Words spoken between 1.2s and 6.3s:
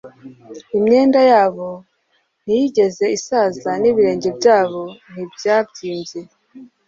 yabo ntiyigeze isaza n ibirenge byabo ntibyabyimbye